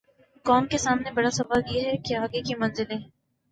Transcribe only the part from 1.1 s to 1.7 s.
بڑا سوال